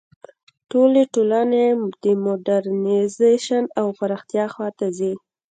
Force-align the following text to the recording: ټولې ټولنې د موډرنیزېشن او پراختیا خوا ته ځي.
ټولې 0.71 1.03
ټولنې 1.13 1.65
د 2.03 2.05
موډرنیزېشن 2.23 3.63
او 3.79 3.87
پراختیا 3.99 4.45
خوا 4.53 4.67
ته 4.77 4.87
ځي. 4.97 5.13